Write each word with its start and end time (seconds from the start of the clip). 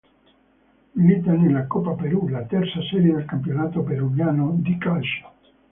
Milita 0.95 1.31
nella 1.33 1.67
Copa 1.67 1.91
Perú, 1.93 2.27
la 2.29 2.41
terza 2.47 2.81
serie 2.89 3.13
del 3.13 3.25
Campionato 3.25 3.83
peruviano 3.83 4.55
di 4.57 4.75
calcio. 4.79 5.31